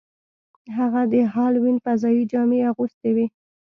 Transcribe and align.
هغه 0.77 1.01
د 1.13 1.13
هالووین 1.33 1.77
فضايي 1.85 2.23
جامې 2.31 2.59
اغوستې 2.71 3.09
وې 3.15 3.25